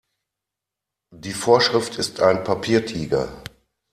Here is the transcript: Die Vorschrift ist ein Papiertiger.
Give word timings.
Die 1.13 1.31
Vorschrift 1.33 1.97
ist 1.99 2.21
ein 2.21 2.43
Papiertiger. 2.43 3.43